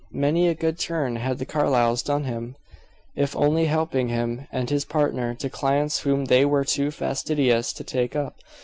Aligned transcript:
Many 0.13 0.47
a 0.47 0.55
good 0.55 0.79
turn 0.79 1.17
had 1.17 1.37
the 1.37 1.45
Carlyles 1.45 2.01
done 2.01 2.23
him, 2.23 2.55
if 3.15 3.35
only 3.35 3.65
helping 3.65 4.07
him 4.07 4.47
and 4.51 4.67
his 4.67 4.83
partner 4.83 5.35
to 5.35 5.47
clients 5.47 5.99
whom 5.99 6.25
they 6.25 6.43
were 6.43 6.65
too 6.65 6.89
fastidious 6.89 7.71
to 7.73 7.83
take 7.83 8.15
up. 8.15 8.35